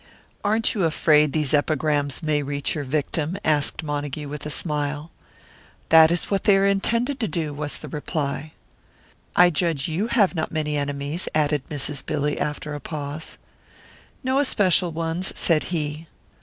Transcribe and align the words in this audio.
"Aren't 0.43 0.73
you 0.73 0.83
afraid 0.85 1.31
these 1.31 1.53
epigrams 1.53 2.23
may 2.23 2.41
reach 2.41 2.73
your 2.73 2.83
victim?" 2.83 3.37
asked 3.45 3.83
Montague, 3.83 4.27
with 4.27 4.47
a 4.47 4.49
smile. 4.49 5.11
"That 5.89 6.09
is 6.09 6.23
what 6.31 6.45
they 6.45 6.57
are 6.57 6.65
intended 6.65 7.19
to 7.19 7.27
do," 7.27 7.53
was 7.53 7.77
the 7.77 7.87
reply. 7.87 8.53
"I 9.35 9.51
judge 9.51 9.87
you 9.87 10.07
have 10.07 10.33
not 10.33 10.51
many 10.51 10.75
enemies," 10.75 11.29
added 11.35 11.69
Mrs. 11.69 12.03
Billy, 12.03 12.39
after 12.39 12.73
a 12.73 12.79
pause. 12.79 13.37
"No 14.23 14.39
especial 14.39 14.91
ones," 14.91 15.33
said 15.37 15.65
he. 15.65 16.07